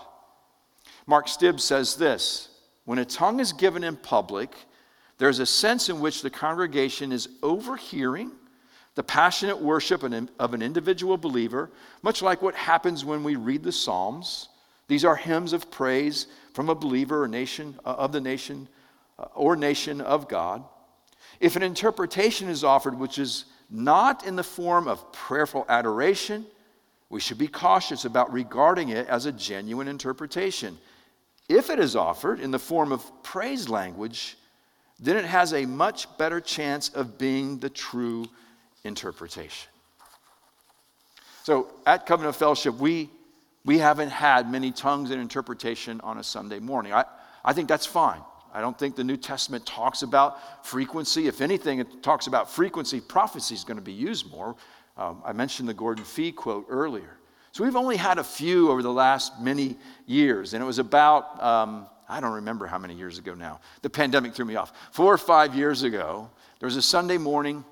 [1.07, 2.49] Mark Stibbe says this
[2.87, 4.55] When a tongue is given in public,
[5.19, 8.33] there's a sense in which the congregation is overhearing
[8.95, 11.71] the passionate worship of an individual believer,
[12.03, 14.49] much like what happens when we read the Psalms
[14.87, 18.69] these are hymns of praise from a believer or nation uh, of the nation
[19.19, 20.65] uh, or nation of God.
[21.41, 26.47] If an interpretation is offered which is not in the form of prayerful adoration,
[27.09, 30.79] we should be cautious about regarding it as a genuine interpretation.
[31.49, 34.37] If it is offered in the form of praise language,
[35.01, 38.27] then it has a much better chance of being the true
[38.85, 39.71] interpretation.
[41.43, 43.11] So at Covenant Fellowship, we
[43.65, 46.93] we haven't had many tongues and interpretation on a Sunday morning.
[46.93, 47.05] I,
[47.45, 48.21] I think that's fine.
[48.53, 51.27] I don't think the New Testament talks about frequency.
[51.27, 53.01] If anything, it talks about frequency.
[53.01, 54.55] Prophecy is going to be used more.
[54.97, 57.17] Um, I mentioned the Gordon Fee quote earlier.
[57.51, 61.43] So we've only had a few over the last many years, and it was about,
[61.43, 63.61] um, I don't remember how many years ago now.
[63.83, 64.73] The pandemic threw me off.
[64.93, 67.65] Four or five years ago, there was a Sunday morning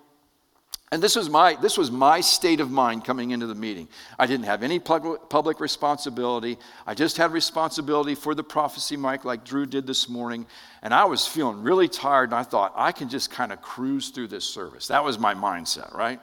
[0.92, 3.88] And this was my this was my state of mind coming into the meeting.
[4.18, 6.58] I didn't have any public responsibility.
[6.86, 10.46] I just had responsibility for the prophecy mic like Drew did this morning,
[10.82, 14.10] and I was feeling really tired and I thought I can just kind of cruise
[14.10, 14.88] through this service.
[14.88, 16.20] That was my mindset, right?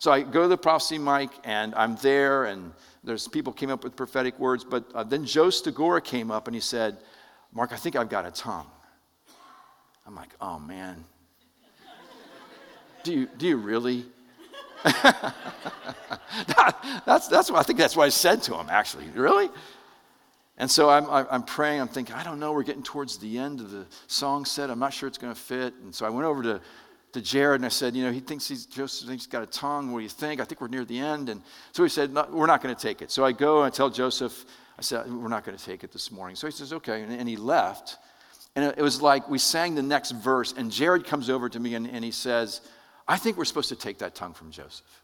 [0.00, 2.72] So I go to the prophecy mic and I'm there and
[3.04, 6.56] there's people came up with prophetic words, but uh, then Joe Stagora came up and
[6.56, 6.98] he said,
[7.52, 8.66] "Mark, I think I've got a tongue."
[10.04, 11.04] I'm like, "Oh man,
[13.06, 14.04] do you, do you really?
[17.06, 19.04] that's, that's what I think that's what I said to him, actually.
[19.14, 19.48] Really?
[20.58, 23.60] And so I'm, I'm praying, I'm thinking, I don't know, we're getting towards the end
[23.60, 24.70] of the song set.
[24.70, 25.72] I'm not sure it's going to fit.
[25.84, 26.60] And so I went over to,
[27.12, 29.46] to Jared and I said, you know, he thinks he's, Joseph thinks he's got a
[29.46, 29.92] tongue.
[29.92, 30.40] What do you think?
[30.40, 31.28] I think we're near the end.
[31.28, 31.42] And
[31.72, 33.12] so he said, no, we're not going to take it.
[33.12, 34.46] So I go and I tell Joseph,
[34.76, 36.34] I said, we're not going to take it this morning.
[36.34, 37.02] So he says, okay.
[37.02, 37.98] And, and he left.
[38.56, 40.54] And it, it was like we sang the next verse.
[40.56, 42.62] And Jared comes over to me and, and he says,
[43.08, 45.02] I think we're supposed to take that tongue from Joseph.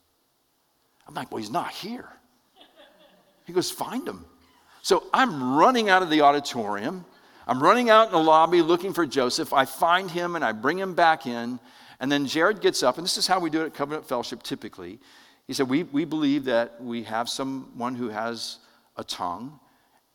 [1.07, 2.09] I'm like, well, he's not here.
[3.45, 4.25] He goes, find him.
[4.83, 7.05] So I'm running out of the auditorium.
[7.47, 9.53] I'm running out in the lobby looking for Joseph.
[9.53, 11.59] I find him and I bring him back in.
[12.01, 14.43] And then Jared gets up, and this is how we do it at Covenant Fellowship
[14.43, 14.99] typically.
[15.47, 18.59] He said, We, we believe that we have someone who has
[18.97, 19.61] a tongue,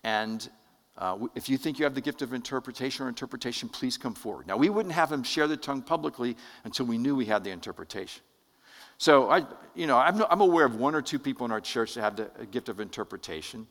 [0.04, 0.50] and
[0.98, 4.48] uh, if you think you have the gift of interpretation or interpretation, please come forward.
[4.48, 7.52] Now, we wouldn't have him share the tongue publicly until we knew we had the
[7.52, 8.24] interpretation.
[8.98, 9.46] So, I,
[9.76, 12.16] you know, I'm, I'm aware of one or two people in our church that have
[12.16, 13.68] the gift of interpretation.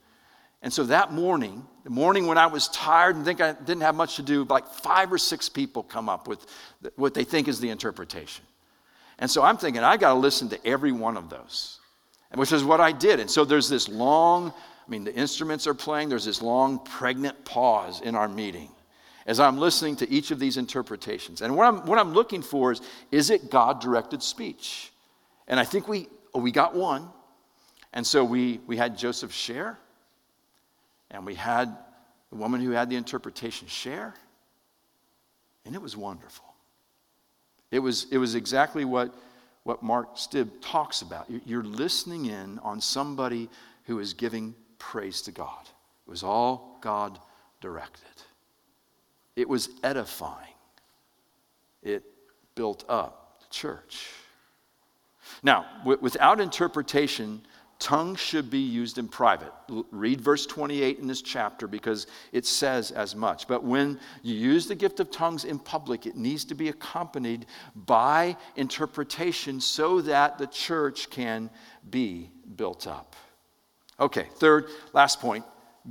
[0.63, 3.97] And so that morning, the morning when I was tired and think I didn't have
[3.97, 6.47] much to do, like five or six people come up with
[6.95, 8.45] what they think is the interpretation.
[9.19, 11.81] And so I'm thinking, I got to listen to every one of those,
[12.35, 13.19] which is what I did.
[13.19, 14.53] And so there's this long
[14.87, 18.71] I mean, the instruments are playing, there's this long, pregnant pause in our meeting
[19.27, 21.43] as I'm listening to each of these interpretations.
[21.43, 22.81] And what I'm, what I'm looking for is
[23.11, 24.93] is it God directed speech?
[25.49, 27.09] And I think we, oh, we got one.
[27.93, 29.79] And so we, we had Joseph share,
[31.11, 31.77] and we had
[32.31, 34.15] the woman who had the interpretation share,
[35.65, 36.45] and it was wonderful.
[37.71, 39.15] It was, it was exactly what,
[39.65, 41.27] what Mark Stibbe talks about.
[41.47, 43.49] You're listening in on somebody
[43.85, 45.63] who is giving praise to God.
[46.07, 47.19] It was all God
[47.61, 48.05] directed.
[49.35, 50.55] It was edifying.
[51.83, 52.05] It
[52.55, 54.09] built up the church.
[55.43, 57.43] Now, w- without interpretation,
[57.79, 59.53] tongues should be used in private.
[59.69, 63.47] L- read verse 28 in this chapter because it says as much.
[63.47, 67.47] But when you use the gift of tongues in public, it needs to be accompanied
[67.75, 71.51] by interpretation so that the church can
[71.91, 73.15] be built up.
[73.99, 75.45] Okay, third, last point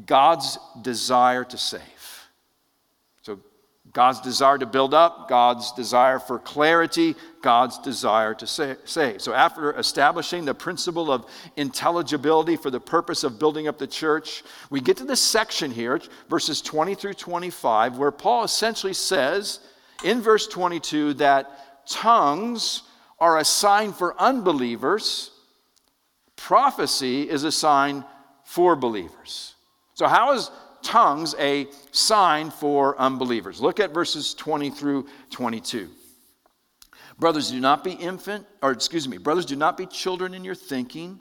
[0.06, 1.82] God's desire to save.
[3.22, 3.39] So,
[3.93, 9.22] God's desire to build up, God's desire for clarity, God's desire to save.
[9.22, 11.26] So, after establishing the principle of
[11.56, 15.99] intelligibility for the purpose of building up the church, we get to this section here,
[16.30, 19.60] verses 20 through 25, where Paul essentially says
[20.03, 22.84] in verse 22 that tongues
[23.20, 25.32] are a sign for unbelievers
[26.36, 28.06] prophecy is a sign
[28.44, 29.56] for believers.
[29.94, 33.62] So, how is tongues a sign for unbelievers?
[33.62, 35.90] Look at verses 20 through 22.
[37.18, 40.56] Brothers, do not be infant, or excuse me, brothers, do not be children in your
[40.56, 41.20] thinking,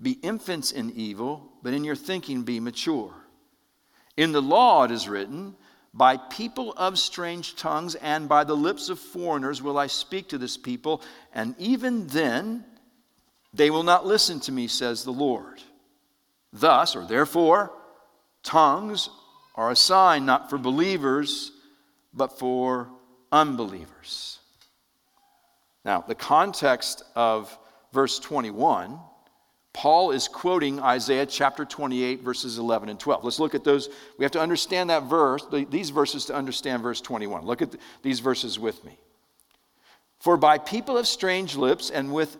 [0.00, 3.12] be infants in evil, but in your thinking be mature.
[4.16, 5.56] In the law it is written,
[5.94, 10.38] by people of strange tongues and by the lips of foreigners will I speak to
[10.38, 11.02] this people,
[11.34, 12.64] and even then
[13.54, 15.62] they will not listen to me, says the Lord.
[16.52, 17.72] Thus, or therefore,
[18.42, 19.10] tongues
[19.54, 21.52] are a sign not for believers,
[22.14, 22.88] but for
[23.30, 24.38] unbelievers.
[25.84, 27.56] Now, the context of
[27.92, 28.98] verse 21,
[29.72, 33.24] Paul is quoting Isaiah chapter 28, verses 11 and 12.
[33.24, 33.88] Let's look at those.
[34.18, 37.44] We have to understand that verse, these verses to understand verse 21.
[37.44, 38.98] Look at these verses with me.
[40.20, 42.36] For by people of strange lips and with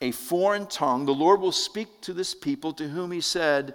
[0.00, 3.74] a foreign tongue, the Lord will speak to this people to whom he said,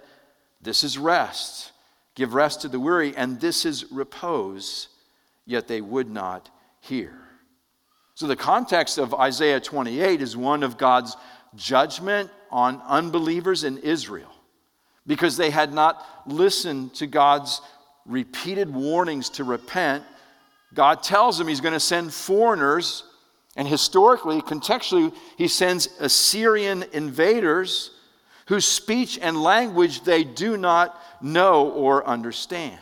[0.60, 1.72] This is rest.
[2.14, 4.88] Give rest to the weary, and this is repose.
[5.46, 6.50] Yet they would not
[6.80, 7.18] hear.
[8.14, 11.16] So, the context of Isaiah 28 is one of God's
[11.56, 14.32] judgment on unbelievers in Israel
[15.06, 17.60] because they had not listened to God's
[18.06, 20.04] repeated warnings to repent.
[20.74, 23.04] God tells them He's going to send foreigners
[23.56, 27.90] and historically, contextually, he sends Assyrian invaders
[28.46, 32.78] whose speech and language they do not know or understand.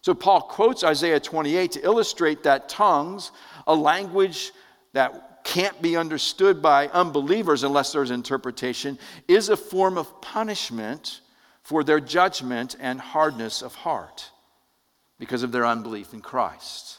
[0.00, 3.32] So Paul quotes Isaiah 28 to illustrate that tongues,
[3.66, 4.52] a language
[4.92, 8.98] that can't be understood by unbelievers unless there's interpretation,
[9.28, 11.20] is a form of punishment
[11.62, 14.30] for their judgment and hardness of heart
[15.18, 16.95] because of their unbelief in Christ.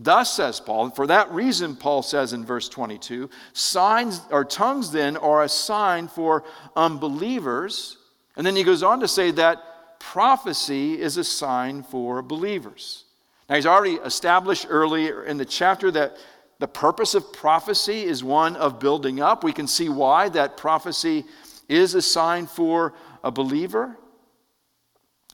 [0.00, 4.92] Thus says Paul, and for that reason, Paul says in verse 22 signs or tongues
[4.92, 6.44] then are a sign for
[6.76, 7.96] unbelievers.
[8.36, 13.04] And then he goes on to say that prophecy is a sign for believers.
[13.48, 16.16] Now, he's already established earlier in the chapter that
[16.60, 19.42] the purpose of prophecy is one of building up.
[19.42, 21.24] We can see why that prophecy
[21.68, 22.94] is a sign for
[23.24, 23.96] a believer,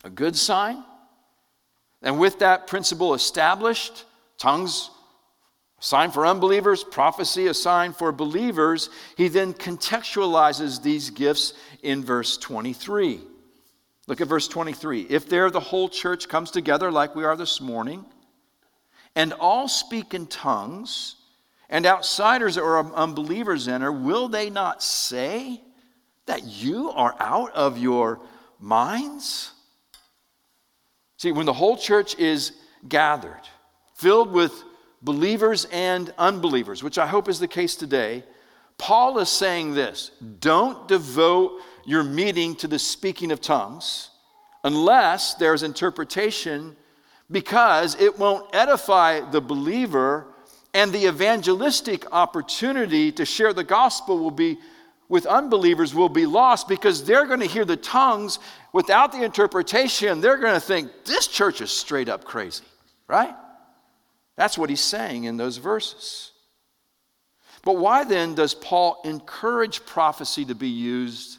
[0.04, 0.84] a good sign.
[2.02, 4.04] And with that principle established,
[4.39, 4.91] tongues,
[5.78, 12.05] a sign for unbelievers, prophecy, a sign for believers, he then contextualizes these gifts in
[12.05, 13.20] verse 23.
[14.07, 15.03] Look at verse 23.
[15.03, 18.05] If there the whole church comes together like we are this morning,
[19.16, 21.16] and all speak in tongues,
[21.70, 25.61] and outsiders or unbelievers enter, will they not say
[26.26, 28.20] that you are out of your
[28.61, 29.53] minds?
[31.16, 32.53] See, when the whole church is
[32.87, 33.41] gathered,
[33.95, 34.53] filled with
[35.03, 38.24] believers and unbelievers, which I hope is the case today,
[38.78, 44.11] Paul is saying this don't devote your meeting to the speaking of tongues
[44.64, 46.74] unless there's interpretation,
[47.30, 50.26] because it won't edify the believer,
[50.72, 54.59] and the evangelistic opportunity to share the gospel will be
[55.09, 58.38] with unbelievers will be lost because they're going to hear the tongues
[58.72, 60.20] without the interpretation.
[60.20, 62.64] They're going to think this church is straight up crazy,
[63.07, 63.34] right?
[64.37, 66.32] That's what he's saying in those verses.
[67.62, 71.39] But why then does Paul encourage prophecy to be used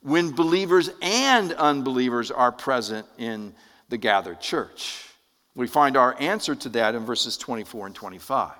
[0.00, 3.54] when believers and unbelievers are present in
[3.88, 5.04] the gathered church?
[5.54, 8.52] We find our answer to that in verses 24 and 25.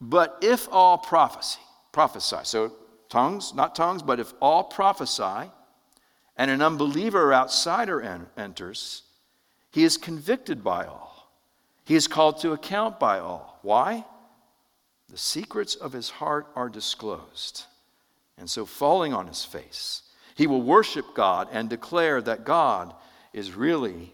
[0.00, 1.60] But if all prophecy,
[1.92, 2.38] prophesy.
[2.44, 2.72] So,
[3.08, 5.50] tongues, not tongues, but if all prophesy
[6.36, 9.02] and an unbeliever or outsider en- enters,
[9.70, 11.17] he is convicted by all.
[11.88, 13.60] He is called to account by all.
[13.62, 14.04] Why?
[15.08, 17.64] The secrets of his heart are disclosed.
[18.36, 20.02] And so, falling on his face,
[20.34, 22.94] he will worship God and declare that God
[23.32, 24.12] is really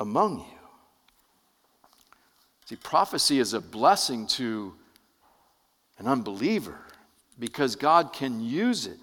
[0.00, 0.68] among you.
[2.64, 4.74] See, prophecy is a blessing to
[5.98, 6.80] an unbeliever
[7.38, 8.98] because God can use it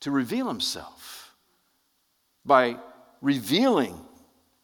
[0.00, 1.34] to reveal himself
[2.46, 2.78] by
[3.20, 4.05] revealing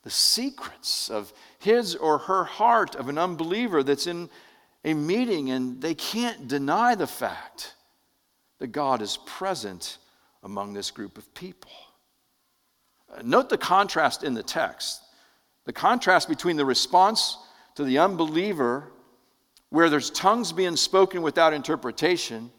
[0.02, 4.28] the secrets of his or her heart of an unbeliever that's in
[4.84, 7.74] a meeting and they can't deny the fact
[8.58, 9.98] that God is present
[10.42, 11.70] among this group of people.
[13.12, 15.02] Uh, note the contrast in the text.
[15.64, 17.38] The contrast between the response
[17.76, 18.92] to the unbeliever
[19.70, 22.50] where there's tongues being spoken without interpretation,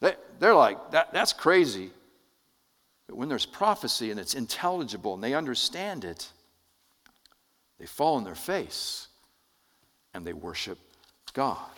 [0.00, 1.90] they, they're like, that, that's crazy.
[3.06, 6.28] But when there's prophecy and it's intelligible and they understand it,
[7.80, 9.08] they fall on their face
[10.12, 10.78] and they worship
[11.32, 11.70] God.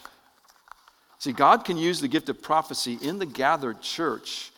[1.18, 4.50] See, God can use the gift of prophecy in the gathered church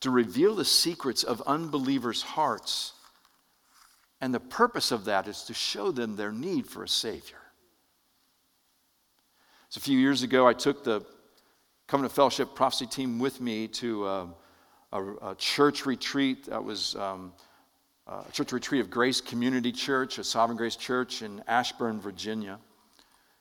[0.00, 2.92] to reveal the secrets of unbelievers' hearts.
[4.20, 7.38] And the purpose of that is to show them their need for a Savior.
[9.70, 11.02] So a few years ago, I took the
[11.86, 14.26] Covenant Fellowship prophecy team with me to uh,
[14.92, 17.32] a, a, church retreat that was um,
[18.06, 22.58] a church retreat of Grace Community Church, a Sovereign Grace Church in Ashburn, Virginia.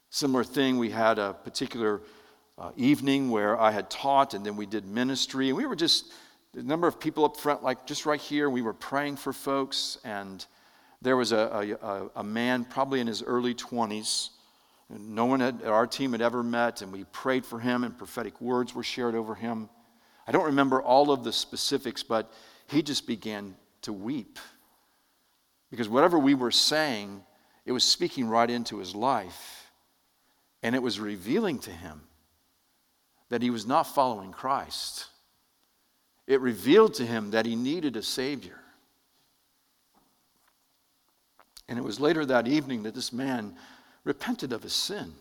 [0.09, 2.01] Similar thing, we had a particular
[2.57, 6.11] uh, evening where I had taught, and then we did ministry, and we were just
[6.55, 8.49] a number of people up front, like just right here.
[8.49, 10.45] We were praying for folks, and
[11.01, 14.29] there was a, a, a man, probably in his early 20s,
[14.99, 18.39] no one at our team had ever met, and we prayed for him, and prophetic
[18.41, 19.69] words were shared over him.
[20.27, 22.31] I don't remember all of the specifics, but
[22.67, 24.39] he just began to weep.
[25.69, 27.23] Because whatever we were saying,
[27.65, 29.71] it was speaking right into his life.
[30.63, 32.01] And it was revealing to him
[33.29, 35.07] that he was not following Christ.
[36.27, 38.59] It revealed to him that he needed a Savior.
[41.67, 43.55] And it was later that evening that this man
[44.03, 45.13] repented of his sin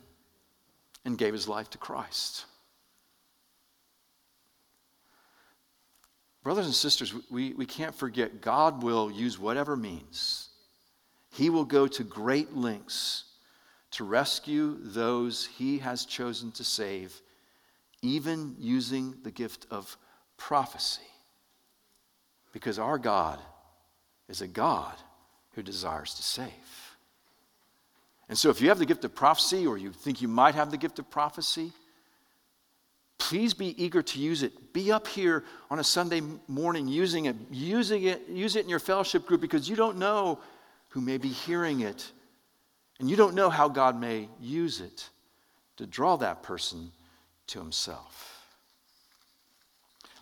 [1.04, 2.44] and gave his life to Christ.
[6.42, 10.48] Brothers and sisters, we, we can't forget God will use whatever means.
[11.32, 13.24] He will go to great lengths
[13.92, 17.20] to rescue those he has chosen to save,
[18.02, 19.96] even using the gift of
[20.36, 21.02] prophecy.
[22.52, 23.38] Because our God
[24.28, 24.94] is a God
[25.52, 26.50] who desires to save.
[28.28, 30.70] And so, if you have the gift of prophecy or you think you might have
[30.70, 31.72] the gift of prophecy,
[33.20, 34.72] please be eager to use it.
[34.72, 38.80] Be up here on a Sunday morning using it, using it, use it in your
[38.80, 40.40] fellowship group because you don't know
[40.88, 42.10] who may be hearing it.
[42.98, 45.08] And you don't know how God may use it
[45.76, 46.90] to draw that person
[47.48, 48.44] to himself.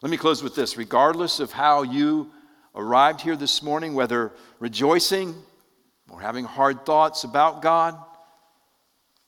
[0.02, 0.76] Let me close with this.
[0.76, 2.30] Regardless of how you
[2.74, 5.34] arrived here this morning, whether rejoicing
[6.10, 7.96] or having hard thoughts about God,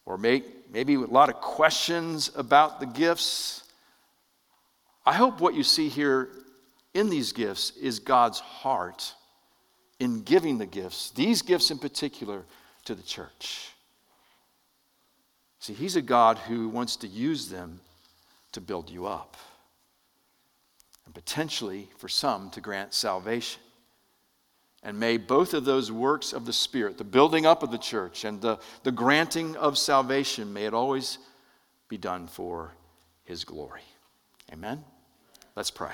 [0.06, 3.64] or make, maybe a lot of questions about the gifts,
[5.04, 6.30] I hope what you see here
[6.94, 9.14] in these gifts is God's heart
[9.98, 12.44] in giving the gifts, these gifts in particular,
[12.86, 13.70] to the church.
[15.58, 17.80] See, He's a God who wants to use them
[18.52, 19.36] to build you up
[21.04, 23.60] and potentially, for some, to grant salvation.
[24.82, 28.24] And may both of those works of the Spirit, the building up of the church
[28.24, 31.18] and the, the granting of salvation, may it always
[31.88, 32.72] be done for
[33.24, 33.82] His glory.
[34.52, 34.82] Amen?
[35.54, 35.92] Let's pray.